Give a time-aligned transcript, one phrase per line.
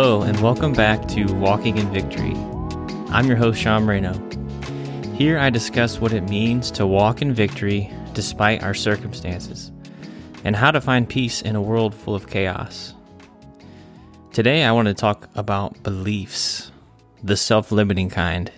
[0.00, 2.32] Hello, and welcome back to Walking in Victory.
[3.10, 4.12] I'm your host, Sean Moreno.
[5.16, 9.72] Here I discuss what it means to walk in victory despite our circumstances,
[10.44, 12.94] and how to find peace in a world full of chaos.
[14.32, 16.70] Today I want to talk about beliefs,
[17.24, 18.52] the self limiting kind,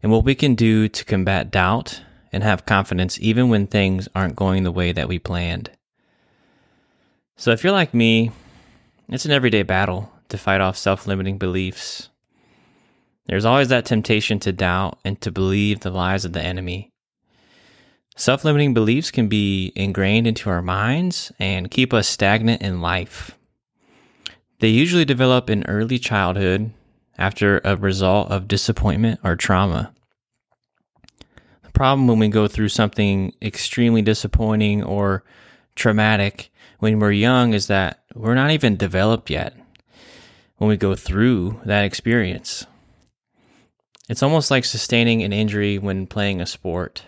[0.00, 2.02] and what we can do to combat doubt
[2.32, 5.72] and have confidence even when things aren't going the way that we planned.
[7.34, 8.30] So, if you're like me,
[9.08, 12.10] it's an everyday battle to fight off self limiting beliefs.
[13.26, 16.90] There's always that temptation to doubt and to believe the lies of the enemy.
[18.16, 23.36] Self limiting beliefs can be ingrained into our minds and keep us stagnant in life.
[24.60, 26.72] They usually develop in early childhood
[27.18, 29.92] after a result of disappointment or trauma.
[31.62, 35.24] The problem when we go through something extremely disappointing or
[35.74, 39.54] traumatic when we're young is that we're not even developed yet
[40.58, 42.66] when we go through that experience.
[44.08, 47.02] It's almost like sustaining an injury when playing a sport.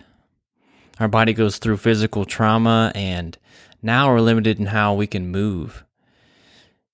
[0.99, 3.39] Our body goes through physical trauma, and
[3.83, 5.85] now we're limited in how we can move.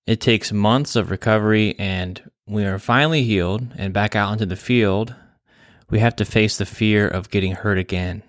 [0.06, 4.56] It takes months of recovery, and we are finally healed and back out into the
[4.56, 5.14] field.
[5.88, 8.22] We have to face the fear of getting hurt again.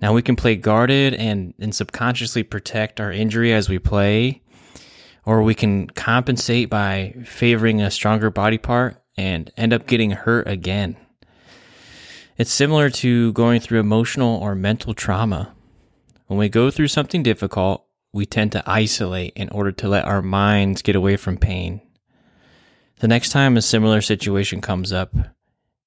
[0.00, 4.42] Now we can play guarded and, and subconsciously protect our injury as we play,
[5.24, 10.48] or we can compensate by favoring a stronger body part and end up getting hurt
[10.48, 10.96] again.
[12.36, 15.54] It's similar to going through emotional or mental trauma.
[16.26, 20.22] When we go through something difficult, we tend to isolate in order to let our
[20.22, 21.80] minds get away from pain.
[23.00, 25.14] The next time a similar situation comes up,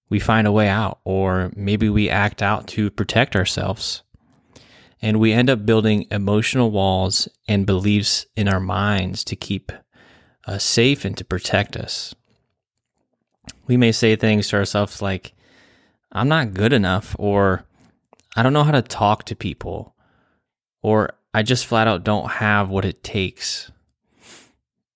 [0.10, 4.04] we find a way out, or maybe we act out to protect ourselves.
[5.04, 9.72] And we end up building emotional walls and beliefs in our minds to keep
[10.48, 12.16] us safe and to protect us.
[13.68, 15.34] We may say things to ourselves like,
[16.12, 17.66] I'm not good enough, or
[18.36, 19.94] I don't know how to talk to people,
[20.82, 23.72] or I just flat out don't have what it takes.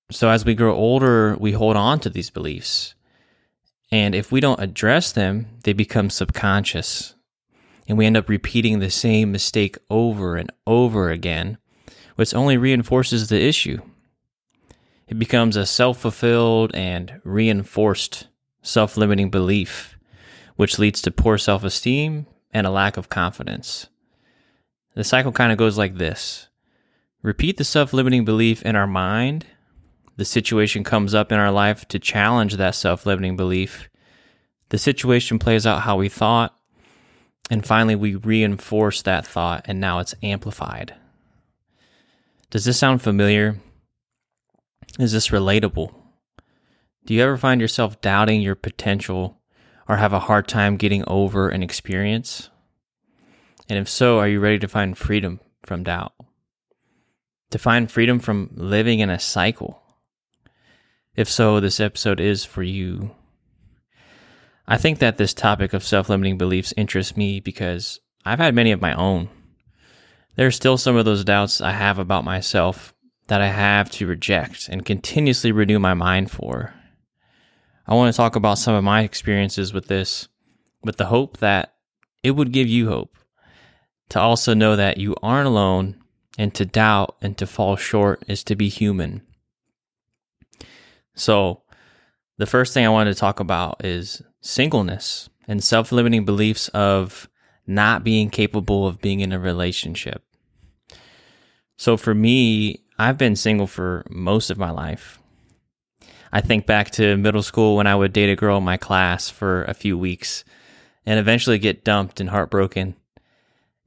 [0.10, 2.96] So as we grow older, we hold on to these beliefs
[3.92, 7.16] and if we don't address them, they become subconscious.
[7.88, 11.58] And we end up repeating the same mistake over and over again,
[12.16, 13.80] which only reinforces the issue.
[15.08, 18.28] It becomes a self fulfilled and reinforced
[18.62, 19.98] self limiting belief,
[20.58, 23.88] which leads to poor self esteem and a lack of confidence.
[24.96, 26.50] The cycle kind of goes like this
[27.22, 29.46] repeat the self limiting belief in our mind
[30.18, 33.88] the situation comes up in our life to challenge that self limiting belief.
[34.69, 36.56] The situation plays out how we thought,
[37.50, 40.96] and finally we reinforce that thought, and now it's amplified.
[42.50, 43.59] Does this sound familiar?
[45.00, 45.94] Is this relatable?
[47.06, 49.38] Do you ever find yourself doubting your potential
[49.88, 52.50] or have a hard time getting over an experience?
[53.69, 56.13] And if so, are you ready to find freedom from doubt?
[57.52, 59.81] To find freedom from living in a cycle
[61.18, 63.09] if so, this episode is for you.
[64.68, 68.72] I think that this topic of self limiting beliefs interests me because I've had many
[68.72, 69.30] of my own.
[70.36, 72.94] There are still some of those doubts I have about myself
[73.28, 76.74] that I have to reject and continuously renew my mind for.
[77.88, 80.28] I want to talk about some of my experiences with this,
[80.84, 81.74] with the hope that
[82.22, 83.18] it would give you hope
[84.10, 85.96] to also know that you aren't alone
[86.38, 89.22] and to doubt and to fall short is to be human.
[91.16, 91.64] So,
[92.38, 97.30] the first thing I wanted to talk about is singleness and self limiting beliefs of
[97.66, 100.24] not being capable of being in a relationship.
[101.75, 105.20] So, for me, I've been single for most of my life.
[106.31, 109.30] I think back to middle school when I would date a girl in my class
[109.30, 110.44] for a few weeks
[111.06, 112.95] and eventually get dumped and heartbroken.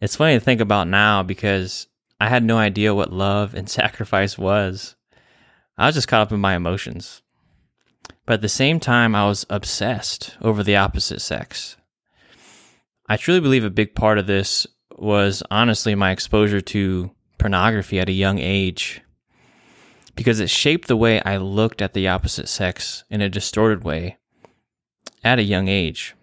[0.01, 1.87] It's funny to think about now because
[2.19, 4.97] I had no idea what love and sacrifice was.
[5.77, 7.23] I was just caught up in my emotions.
[8.27, 11.77] But at the same time, I was obsessed over the opposite sex.
[13.09, 14.67] I truly believe a big part of this
[14.97, 19.01] was honestly my exposure to pornography at a young age
[20.15, 24.19] because it shaped the way I looked at the opposite sex in a distorted way
[25.25, 26.15] at a young age.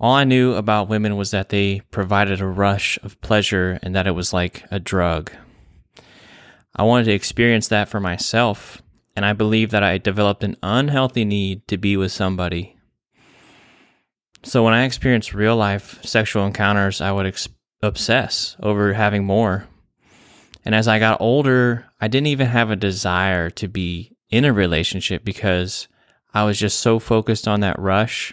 [0.00, 4.06] All I knew about women was that they provided a rush of pleasure and that
[4.06, 5.32] it was like a drug.
[6.74, 8.80] I wanted to experience that for myself,
[9.18, 12.76] and I believe that I developed an unhealthy need to be with somebody.
[14.44, 17.48] So when I experienced real life sexual encounters, I would ex-
[17.82, 19.66] obsess over having more.
[20.64, 24.52] And as I got older, I didn't even have a desire to be in a
[24.52, 25.88] relationship because
[26.32, 28.32] I was just so focused on that rush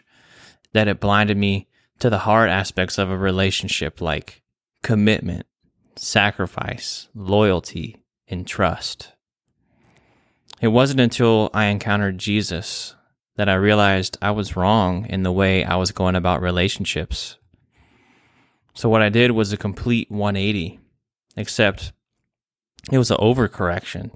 [0.73, 1.67] that it blinded me
[1.97, 4.43] to the hard aspects of a relationship like
[4.83, 5.47] commitment,
[5.95, 9.14] sacrifice, loyalty, and trust.
[10.61, 12.95] It wasn't until I encountered Jesus
[13.35, 17.37] that I realized I was wrong in the way I was going about relationships.
[18.73, 20.79] So, what I did was a complete 180,
[21.35, 21.91] except
[22.91, 24.11] it was an overcorrection.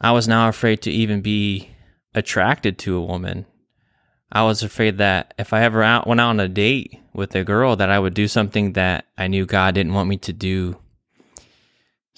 [0.00, 1.70] I was now afraid to even be
[2.14, 3.46] attracted to a woman.
[4.32, 7.44] I was afraid that if I ever out, went out on a date with a
[7.44, 10.79] girl, that I would do something that I knew God didn't want me to do.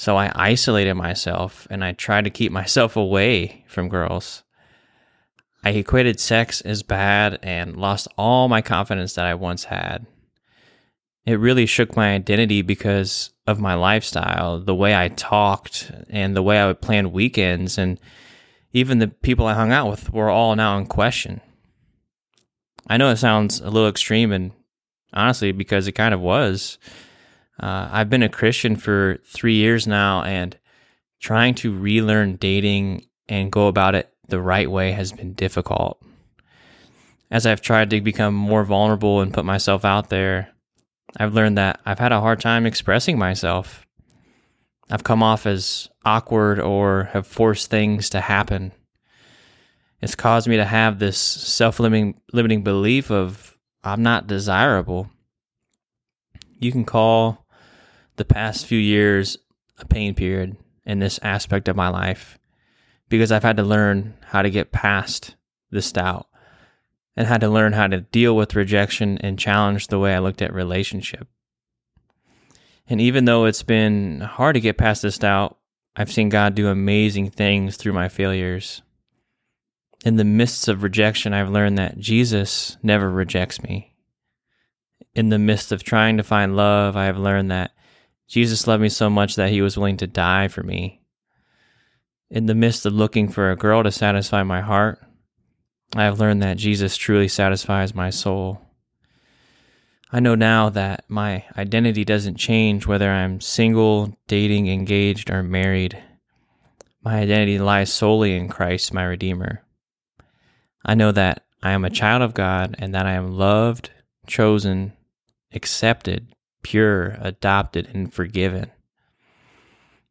[0.02, 4.43] So I isolated myself and I tried to keep myself away from girls.
[5.62, 10.04] I equated sex as bad and lost all my confidence that I once had.
[11.25, 16.43] It really shook my identity because of my lifestyle, the way I talked and the
[16.43, 18.00] way I would plan weekends and
[18.72, 21.40] even the people I hung out with were all now in question.
[22.88, 24.50] I know it sounds a little extreme and
[25.12, 26.76] honestly because it kind of was.
[27.60, 30.56] Uh, I've been a Christian for three years now and
[31.20, 36.02] trying to relearn dating and go about it the right way has been difficult.
[37.31, 40.50] As I've tried to become more vulnerable and put myself out there,
[41.16, 43.87] I've learned that I've had a hard time expressing myself.
[44.90, 48.72] I've come off as awkward or have forced things to happen.
[50.00, 55.10] It's caused me to have this self limiting belief of I'm not desirable.
[56.58, 57.41] You can call
[58.17, 59.38] the past few years
[59.79, 62.38] a pain period in this aspect of my life
[63.09, 65.35] because I've had to learn how to get past
[65.70, 66.26] this doubt
[67.17, 70.43] and had to learn how to deal with rejection and challenge the way I looked
[70.43, 71.29] at relationship.
[72.88, 75.59] And even though it's been hard to get past this doubt,
[75.94, 78.82] I've seen God do amazing things through my failures.
[80.05, 83.94] In the midst of rejection, I've learned that Jesus never rejects me.
[85.14, 87.73] In the midst of trying to find love, I have learned that
[88.28, 91.02] Jesus loved me so much that he was willing to die for me
[92.32, 94.98] in the midst of looking for a girl to satisfy my heart,
[95.94, 98.62] I have learned that Jesus truly satisfies my soul.
[100.10, 106.02] I know now that my identity doesn't change whether I'm single, dating, engaged, or married.
[107.04, 109.62] My identity lies solely in Christ, my Redeemer.
[110.86, 113.90] I know that I am a child of God and that I am loved,
[114.26, 114.94] chosen,
[115.52, 118.70] accepted, pure, adopted, and forgiven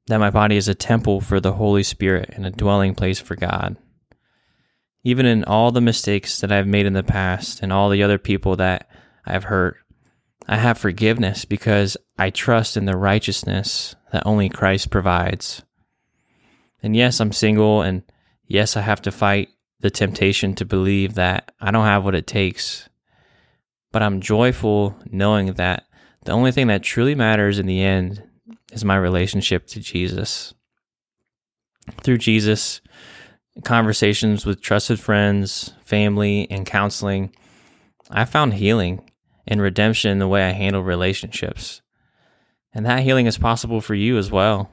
[0.08, 3.36] that my body is a temple for the Holy Spirit and a dwelling place for
[3.36, 3.78] God.
[5.04, 8.18] Even in all the mistakes that I've made in the past and all the other
[8.18, 8.90] people that
[9.26, 9.78] I've hurt,
[10.48, 15.64] I have forgiveness because I trust in the righteousness that only Christ provides.
[16.84, 18.04] And yes, I'm single, and
[18.48, 19.50] yes, I have to fight
[19.80, 22.90] the temptation to believe that I don't have what it takes.
[23.92, 25.86] But I'm joyful knowing that
[26.24, 28.24] the only thing that truly matters in the end
[28.72, 30.54] is my relationship to Jesus.
[32.02, 32.82] Through Jesus,
[33.64, 37.34] conversations with trusted friends, family, and counseling,
[38.10, 39.10] I found healing
[39.48, 41.82] and redemption in the way I handle relationships.
[42.74, 44.70] And that healing is possible for you as well.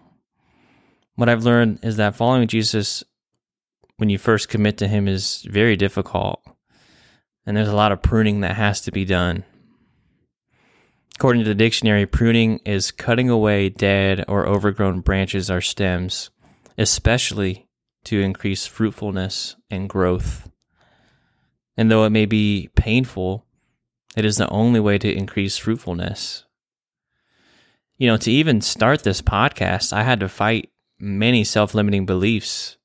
[1.17, 3.03] What I've learned is that following Jesus
[3.97, 6.41] when you first commit to Him is very difficult.
[7.45, 9.45] And there's a lot of pruning that has to be done.
[11.17, 16.31] According to the dictionary, pruning is cutting away dead or overgrown branches or stems,
[16.77, 17.69] especially
[18.05, 20.49] to increase fruitfulness and growth.
[21.77, 23.45] And though it may be painful,
[24.17, 26.45] it is the only way to increase fruitfulness.
[27.97, 32.77] You know, to even start this podcast, I had to fight many self limiting beliefs.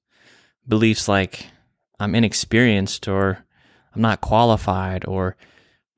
[0.68, 1.48] Beliefs like
[2.00, 3.46] I'm inexperienced or
[3.96, 5.38] I'm not qualified or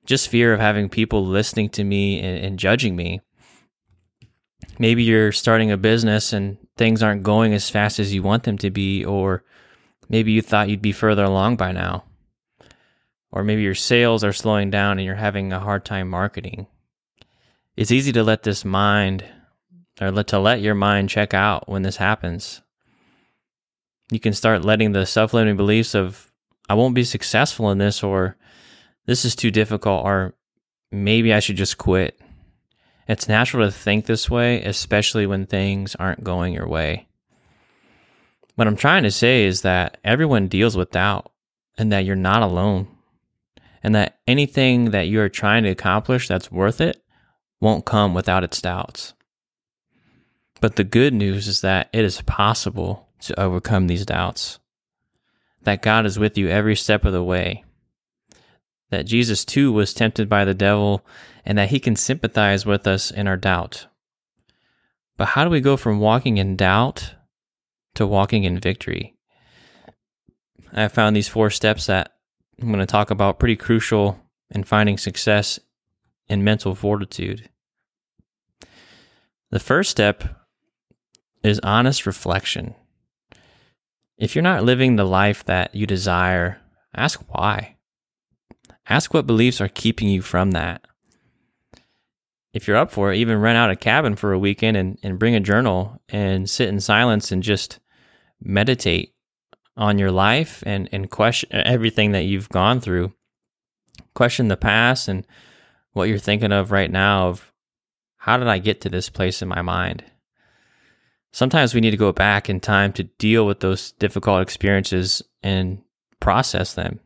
[0.06, 3.22] just fear of having people listening to me and, and judging me.
[4.78, 8.58] Maybe you're starting a business and things aren't going as fast as you want them
[8.60, 9.44] to be, or
[10.10, 12.04] maybe you thought you'd be further along by now.
[13.32, 16.68] Or maybe your sales are slowing down and you're having a hard time marketing.
[17.76, 19.26] It's easy to let this mind
[20.00, 22.62] or let to let your mind check out when this happens.
[24.12, 26.32] You can start letting the self-limiting beliefs of
[26.70, 28.38] I won't be successful in this or
[29.06, 30.34] this is too difficult, or
[30.92, 32.20] maybe I should just quit.
[33.08, 37.08] It's natural to think this way, especially when things aren't going your way.
[38.56, 41.32] What I'm trying to say is that everyone deals with doubt
[41.78, 42.88] and that you're not alone,
[43.84, 47.04] and that anything that you are trying to accomplish that's worth it
[47.60, 49.14] won't come without its doubts.
[50.62, 54.60] But the good news is that it is possible to overcome these doubts.
[55.64, 57.64] That God is with you every step of the way.
[58.96, 61.06] That Jesus too was tempted by the devil
[61.44, 63.88] and that he can sympathize with us in our doubt.
[65.18, 67.14] But how do we go from walking in doubt
[67.96, 69.18] to walking in victory?
[70.72, 72.14] I found these four steps that
[72.62, 74.18] I'm going to talk about pretty crucial
[74.50, 75.60] in finding success
[76.30, 77.50] in mental fortitude.
[79.52, 80.24] The first step
[81.44, 82.75] is honest reflection.
[84.18, 86.62] If you're not living the life that you desire,
[86.96, 87.75] ask why.
[88.88, 90.86] Ask what beliefs are keeping you from that.
[92.54, 95.20] If you're up for it, even rent out a cabin for a weekend and, and
[95.20, 97.80] bring a journal and sit in silence and just
[98.42, 99.13] meditate
[99.75, 103.13] on your life and, and question everything that you've gone through.
[104.13, 105.27] Question the past and
[105.92, 107.51] what you're thinking of right now of
[108.18, 110.04] how did I get to this place in my mind?
[111.34, 115.82] Sometimes we need to go back in time to deal with those difficult experiences and
[116.22, 117.01] process them.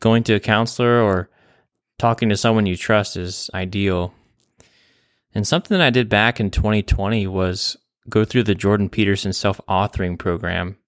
[0.00, 1.30] Going to a counselor or
[1.98, 4.14] talking to someone you trust is ideal.
[5.34, 7.76] And something that I did back in 2020 was
[8.08, 10.78] go through the Jordan Peterson self authoring program.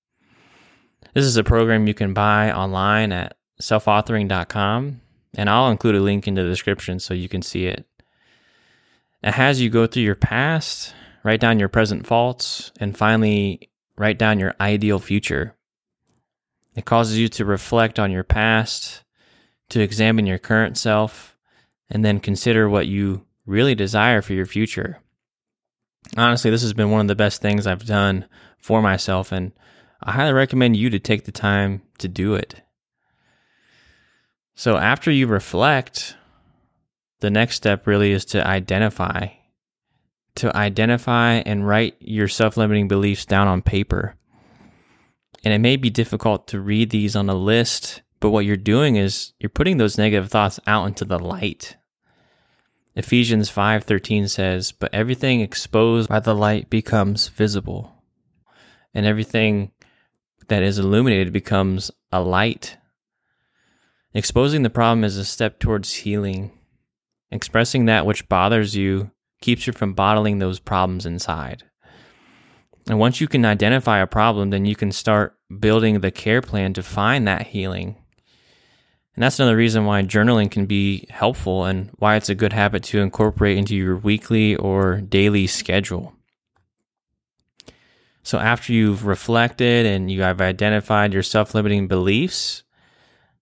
[1.14, 5.00] This is a program you can buy online at selfauthoring.com,
[5.34, 7.86] and I'll include a link in the description so you can see it.
[9.22, 14.18] It has you go through your past, write down your present faults, and finally write
[14.18, 15.56] down your ideal future.
[16.78, 19.02] It causes you to reflect on your past,
[19.70, 21.36] to examine your current self,
[21.90, 25.00] and then consider what you really desire for your future.
[26.16, 28.26] Honestly, this has been one of the best things I've done
[28.58, 29.50] for myself, and
[30.04, 32.62] I highly recommend you to take the time to do it.
[34.54, 36.14] So, after you reflect,
[37.18, 39.30] the next step really is to identify.
[40.36, 44.14] To identify and write your self limiting beliefs down on paper.
[45.44, 48.96] And it may be difficult to read these on a list, but what you're doing
[48.96, 51.76] is you're putting those negative thoughts out into the light.
[52.96, 58.02] Ephesians 5:13 says, "But everything exposed by the light becomes visible,
[58.92, 59.70] and everything
[60.48, 62.76] that is illuminated becomes a light."
[64.14, 66.50] Exposing the problem is a step towards healing.
[67.30, 71.62] Expressing that which bothers you keeps you from bottling those problems inside.
[72.88, 76.72] And once you can identify a problem, then you can start building the care plan
[76.74, 77.96] to find that healing
[79.18, 82.84] and that's another reason why journaling can be helpful and why it's a good habit
[82.84, 86.14] to incorporate into your weekly or daily schedule.
[88.22, 92.62] So, after you've reflected and you have identified your self limiting beliefs,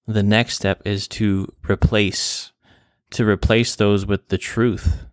[0.07, 2.53] the next step is to replace,
[3.11, 5.05] to replace those with the truth,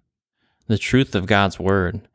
[0.68, 2.08] the truth of God's word.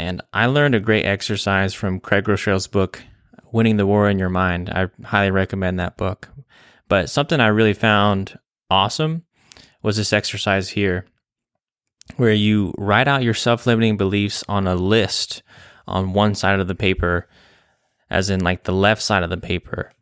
[0.00, 3.02] And I learned a great exercise from Craig Groeschel's book,
[3.52, 4.70] Winning the War in Your Mind.
[4.70, 6.30] I highly recommend that book.
[6.88, 8.38] But something I really found
[8.70, 9.24] awesome
[9.82, 11.04] was this exercise here
[12.16, 15.42] where you write out your self limiting beliefs on a list
[15.86, 17.28] on one side of the paper,
[18.08, 19.92] as in like the left side of the paper.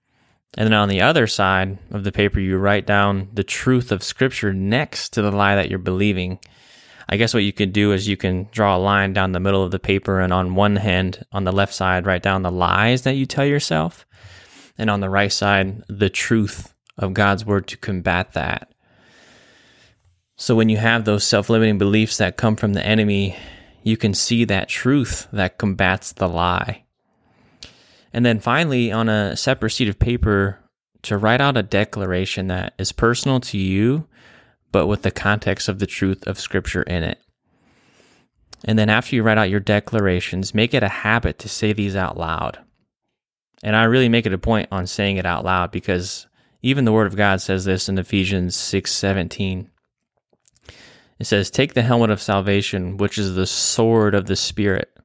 [0.57, 4.05] And then on the other side of the paper, you write down the truth of
[4.05, 6.39] scripture next to the lie that you're believing.
[7.09, 9.65] I guess what you could do is you can draw a line down the middle
[9.65, 13.03] of the paper, and on one hand, on the left side, write down the lies
[13.03, 14.07] that you tell yourself,
[14.77, 18.73] and on the right side, the truth of God's word to combat that.
[20.37, 23.37] So when you have those self limiting beliefs that come from the enemy,
[23.83, 26.85] you can see that truth that combats the lie.
[28.13, 30.59] And then finally, on a separate sheet of paper,
[31.03, 34.07] to write out a declaration that is personal to you,
[34.73, 37.19] but with the context of the truth of Scripture in it.
[38.65, 41.97] And then after you write out your declarations, make it a habit to say these
[41.97, 42.59] out loud.
[43.63, 46.27] And I really make it a point on saying it out loud because
[46.63, 49.71] even the word of God says this in Ephesians 6:17.
[51.19, 54.97] It says, "Take the helmet of salvation, which is the sword of the spirit,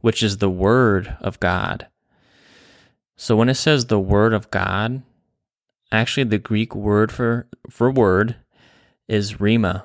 [0.00, 1.88] which is the word of God."
[3.16, 5.02] So when it says the word of God,
[5.90, 8.36] actually the Greek word for for word
[9.12, 9.82] is Rhema,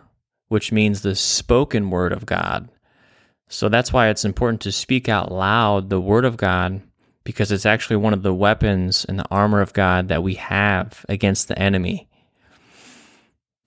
[0.48, 2.69] which means the spoken word of God.
[3.50, 6.81] So that's why it's important to speak out loud the word of God
[7.25, 11.05] because it's actually one of the weapons and the armor of God that we have
[11.10, 12.07] against the enemy.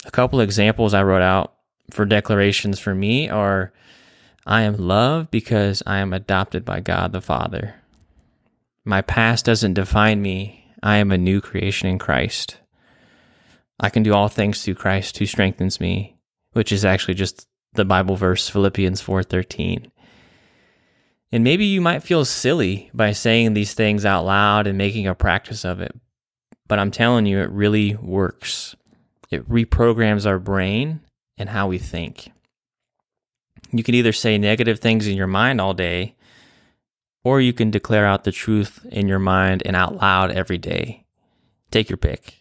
[0.06, 1.52] A couple examples I wrote out
[1.90, 3.70] for declarations for me are
[4.46, 7.74] I am loved because I am adopted by God the Father.
[8.82, 10.72] My past doesn't define me.
[10.82, 12.56] I am a new creation in Christ.
[13.80, 16.18] I can do all things through Christ who strengthens me,
[16.52, 19.90] which is actually just the Bible verse Philippians 4:13.
[21.32, 25.14] And maybe you might feel silly by saying these things out loud and making a
[25.14, 25.98] practice of it.
[26.68, 28.76] But I'm telling you, it really works.
[29.30, 31.00] It reprograms our brain
[31.38, 32.32] and how we think.
[33.70, 36.16] You can either say negative things in your mind all day,
[37.22, 41.04] or you can declare out the truth in your mind and out loud every day.
[41.70, 42.39] Take your pick.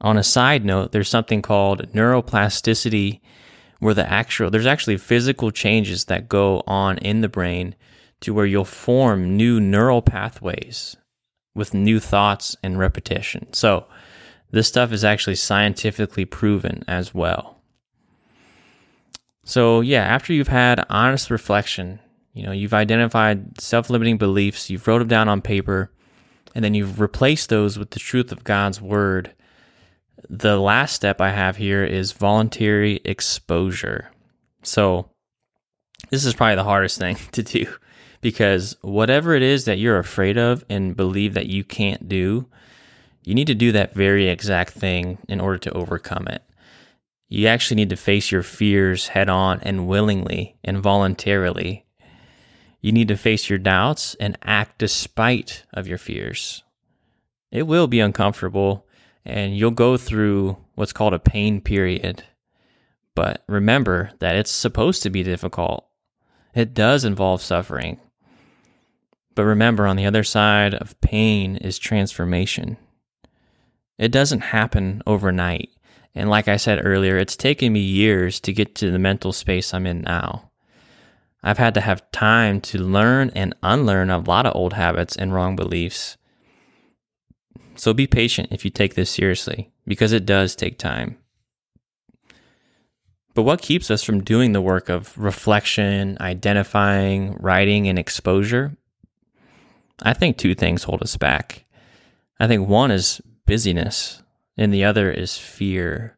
[0.00, 3.20] On a side note, there's something called neuroplasticity
[3.78, 7.74] where the actual there's actually physical changes that go on in the brain
[8.20, 10.96] to where you'll form new neural pathways
[11.54, 13.52] with new thoughts and repetition.
[13.52, 13.86] So,
[14.50, 17.60] this stuff is actually scientifically proven as well.
[19.44, 22.00] So, yeah, after you've had honest reflection,
[22.32, 25.90] you know, you've identified self-limiting beliefs, you've wrote them down on paper,
[26.54, 29.32] and then you've replaced those with the truth of God's word
[30.28, 34.10] the last step I have here is voluntary exposure.
[34.62, 35.10] So,
[36.10, 37.66] this is probably the hardest thing to do
[38.20, 42.46] because whatever it is that you're afraid of and believe that you can't do,
[43.24, 46.42] you need to do that very exact thing in order to overcome it.
[47.28, 51.84] You actually need to face your fears head on and willingly and voluntarily.
[52.80, 56.62] You need to face your doubts and act despite of your fears.
[57.50, 58.85] It will be uncomfortable
[59.26, 62.24] and you'll go through what's called a pain period.
[63.14, 65.86] But remember that it's supposed to be difficult.
[66.54, 68.00] It does involve suffering.
[69.34, 72.78] But remember, on the other side of pain is transformation.
[73.98, 75.70] It doesn't happen overnight.
[76.14, 79.74] And like I said earlier, it's taken me years to get to the mental space
[79.74, 80.50] I'm in now.
[81.42, 85.34] I've had to have time to learn and unlearn a lot of old habits and
[85.34, 86.16] wrong beliefs.
[87.76, 91.18] So be patient if you take this seriously, because it does take time.
[93.34, 98.74] But what keeps us from doing the work of reflection, identifying, writing, and exposure?
[100.02, 101.66] I think two things hold us back.
[102.40, 104.22] I think one is busyness,
[104.56, 106.16] and the other is fear.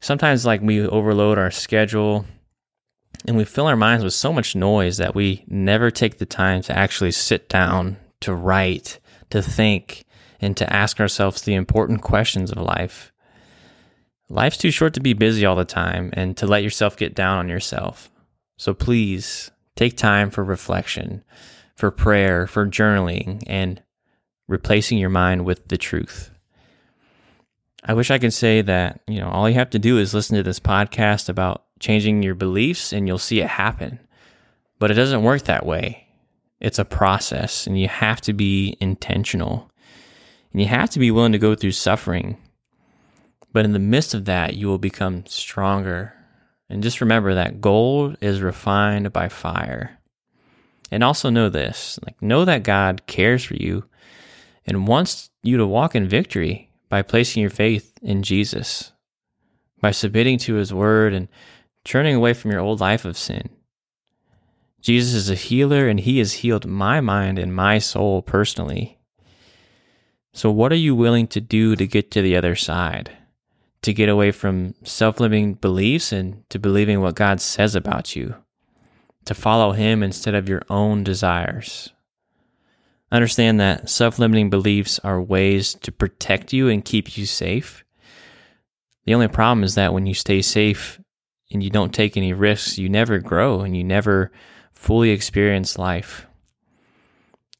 [0.00, 2.24] Sometimes, like, we overload our schedule
[3.26, 6.62] and we fill our minds with so much noise that we never take the time
[6.62, 10.05] to actually sit down, to write, to think,
[10.40, 13.12] and to ask ourselves the important questions of life.
[14.28, 17.38] Life's too short to be busy all the time and to let yourself get down
[17.38, 18.10] on yourself.
[18.56, 21.22] So please take time for reflection,
[21.74, 23.82] for prayer, for journaling, and
[24.48, 26.30] replacing your mind with the truth.
[27.84, 30.36] I wish I could say that, you know, all you have to do is listen
[30.36, 34.00] to this podcast about changing your beliefs and you'll see it happen.
[34.78, 36.08] But it doesn't work that way.
[36.60, 39.70] It's a process and you have to be intentional.
[40.52, 42.38] And you have to be willing to go through suffering.
[43.52, 46.12] But in the midst of that, you will become stronger.
[46.68, 49.98] And just remember that gold is refined by fire.
[50.90, 53.84] And also know this like, know that God cares for you
[54.66, 58.92] and wants you to walk in victory by placing your faith in Jesus,
[59.80, 61.28] by submitting to his word and
[61.84, 63.48] turning away from your old life of sin.
[64.80, 68.95] Jesus is a healer and he has healed my mind and my soul personally.
[70.36, 73.10] So, what are you willing to do to get to the other side?
[73.80, 78.34] To get away from self limiting beliefs and to believing what God says about you?
[79.24, 81.94] To follow Him instead of your own desires?
[83.10, 87.82] Understand that self limiting beliefs are ways to protect you and keep you safe.
[89.06, 91.00] The only problem is that when you stay safe
[91.50, 94.32] and you don't take any risks, you never grow and you never
[94.74, 96.26] fully experience life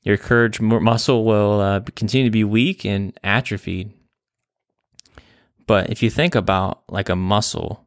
[0.07, 3.93] your courage muscle will uh, continue to be weak and atrophied.
[5.67, 7.85] But if you think about like a muscle,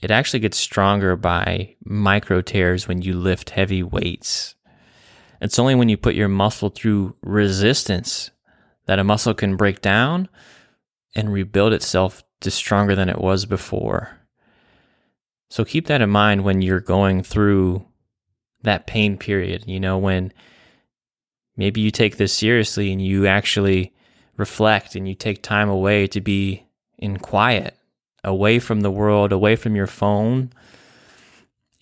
[0.00, 4.54] it actually gets stronger by micro tears when you lift heavy weights.
[5.40, 8.30] It's only when you put your muscle through resistance
[8.86, 10.28] that a muscle can break down
[11.16, 14.16] and rebuild itself to stronger than it was before.
[15.48, 17.84] So keep that in mind when you're going through
[18.62, 20.32] that pain period, you know, when
[21.60, 23.92] maybe you take this seriously and you actually
[24.38, 26.64] reflect and you take time away to be
[26.98, 27.76] in quiet,
[28.24, 30.50] away from the world, away from your phone.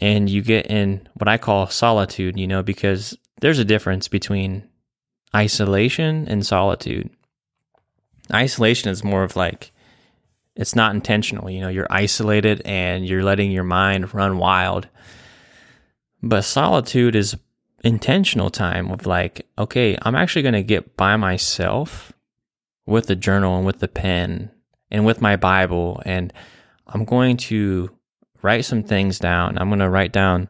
[0.01, 4.69] And you get in what I call solitude, you know, because there's a difference between
[5.35, 7.09] isolation and solitude.
[8.33, 9.71] Isolation is more of like,
[10.57, 14.89] it's not intentional, you know, you're isolated and you're letting your mind run wild.
[16.21, 17.37] But solitude is
[17.85, 22.13] intentional time of like, okay, I'm actually going to get by myself
[22.87, 24.51] with the journal and with the pen
[24.91, 26.03] and with my Bible.
[26.05, 26.33] And
[26.87, 27.91] I'm going to
[28.43, 29.59] write some things down.
[29.59, 30.49] I'm going to write down,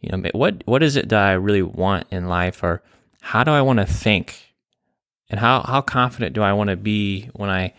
[0.00, 2.82] you know, what what is it that I really want in life, or
[3.20, 4.54] how do I want to think,
[5.30, 7.72] and how how confident do I want to be when I,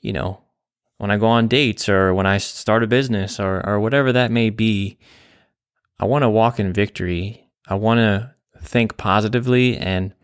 [0.00, 0.40] you know,
[0.98, 4.30] when I go on dates or when I start a business or or whatever that
[4.30, 4.98] may be.
[5.98, 7.43] I want to walk in victory.
[7.66, 10.14] I want to think positively and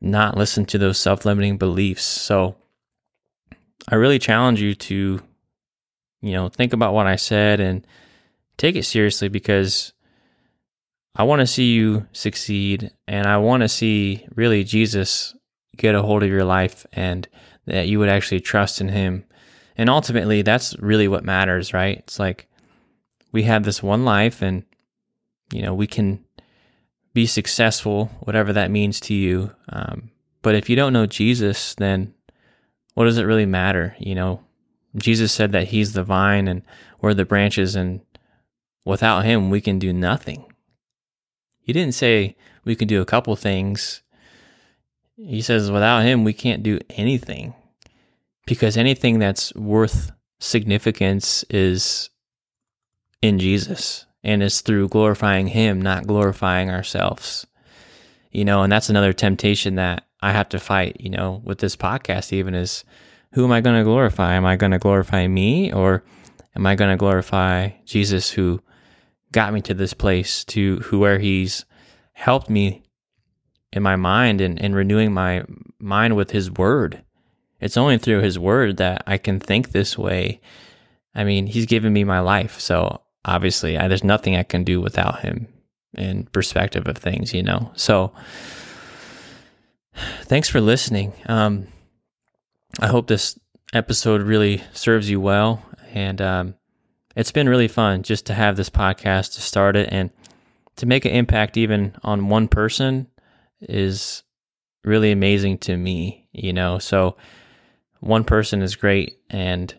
[0.00, 2.04] not listen to those self-limiting beliefs.
[2.04, 2.56] So
[3.88, 5.20] I really challenge you to
[6.22, 7.86] you know, think about what I said and
[8.56, 9.92] take it seriously because
[11.14, 15.34] I want to see you succeed and I want to see really Jesus
[15.76, 17.26] get a hold of your life and
[17.66, 19.24] that you would actually trust in him.
[19.76, 21.98] And ultimately, that's really what matters, right?
[21.98, 22.48] It's like
[23.32, 24.64] we have this one life and,
[25.52, 26.24] you know, we can
[27.12, 29.52] be successful, whatever that means to you.
[29.68, 30.10] Um,
[30.42, 32.14] but if you don't know Jesus, then
[32.94, 33.96] what does it really matter?
[33.98, 34.44] You know,
[34.96, 36.62] Jesus said that he's the vine and
[37.00, 38.00] we're the branches, and
[38.84, 40.44] without him, we can do nothing.
[41.60, 44.02] He didn't say we can do a couple things.
[45.16, 47.54] He says without him, we can't do anything
[48.46, 52.10] because anything that's worth significance is
[53.22, 57.46] in Jesus and is through glorifying him, not glorifying ourselves.
[58.30, 61.76] You know, and that's another temptation that I have to fight, you know, with this
[61.76, 62.84] podcast, even is
[63.32, 64.34] who am I going to glorify?
[64.34, 66.04] Am I going to glorify me or
[66.54, 68.60] am I going to glorify Jesus who
[69.32, 71.64] got me to this place to who where he's
[72.12, 72.82] helped me
[73.72, 75.44] in my mind and, and renewing my
[75.78, 77.02] mind with his word.
[77.60, 80.40] It's only through his word that I can think this way.
[81.14, 82.58] I mean, he's given me my life.
[82.58, 85.48] So obviously I, there's nothing I can do without him
[85.94, 87.70] in perspective of things, you know?
[87.74, 88.12] So
[90.22, 91.12] thanks for listening.
[91.26, 91.66] Um,
[92.78, 93.38] I hope this
[93.72, 95.62] episode really serves you well.
[95.92, 96.54] And, um,
[97.16, 100.10] it's been really fun just to have this podcast to start it and
[100.76, 103.08] to make an impact even on one person
[103.60, 104.22] is
[104.84, 106.78] really amazing to me, you know.
[106.78, 107.16] So
[107.98, 109.74] one person is great and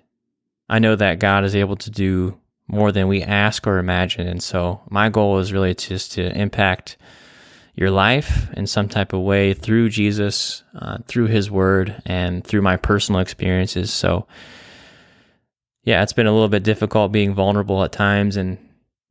[0.69, 2.38] I know that God is able to do
[2.71, 4.27] more than we ask or imagine.
[4.27, 6.97] And so my goal is really just to impact
[7.75, 12.62] your life in some type of way through Jesus, uh, through His Word, and through
[12.62, 13.91] my personal experiences.
[13.91, 14.25] So
[15.84, 18.57] yeah, it's been a little bit difficult being vulnerable at times and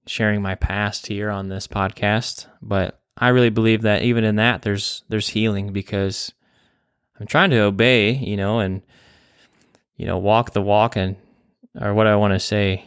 [0.07, 4.63] sharing my past here on this podcast, but I really believe that even in that
[4.63, 6.33] there's there's healing because
[7.19, 8.81] I'm trying to obey, you know, and
[9.97, 11.17] you know, walk the walk and
[11.79, 12.85] or what I want to say,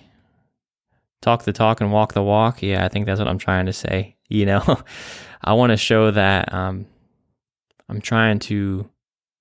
[1.23, 2.61] talk the talk and walk the walk.
[2.61, 4.15] Yeah, I think that's what I'm trying to say.
[4.29, 4.81] You know,
[5.43, 6.87] I want to show that um,
[7.87, 8.89] I'm trying to,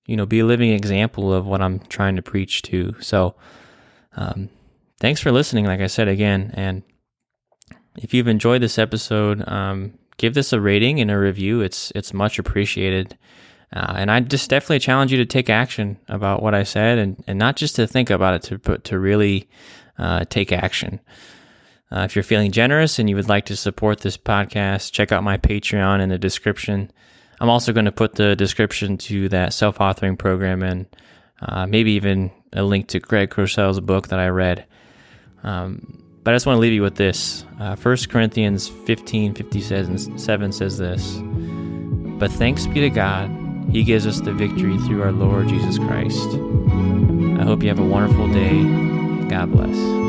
[0.05, 2.93] you know, be a living example of what I'm trying to preach to.
[2.99, 3.33] So,
[4.15, 4.49] um,
[4.99, 6.51] thanks for listening, like I said again.
[6.53, 6.83] And
[7.97, 11.61] if you've enjoyed this episode, um, give this a rating and a review.
[11.61, 13.17] It's it's much appreciated.
[13.71, 17.23] Uh, and I just definitely challenge you to take action about what I said, and,
[17.25, 19.49] and not just to think about it, to put to really
[19.97, 20.99] uh, take action.
[21.93, 25.23] Uh, if you're feeling generous and you would like to support this podcast, check out
[25.23, 26.89] my Patreon in the description.
[27.39, 30.87] I'm also going to put the description to that self authoring program and
[31.41, 34.65] uh, maybe even a link to Craig Groeschel's book that I read.
[35.43, 37.45] Um, but I just want to leave you with this.
[37.59, 43.29] Uh, 1 Corinthians 15 57 says this But thanks be to God,
[43.71, 46.27] He gives us the victory through our Lord Jesus Christ.
[47.39, 48.63] I hope you have a wonderful day.
[49.27, 50.02] God bless.